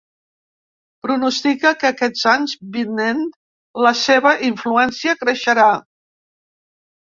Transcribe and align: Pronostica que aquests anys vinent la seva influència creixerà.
Pronostica 1.05 1.73
que 1.83 1.87
aquests 1.89 2.23
anys 2.31 2.55
vinent 2.79 3.21
la 3.89 3.93
seva 4.01 4.35
influència 4.51 5.17
creixerà. 5.23 5.71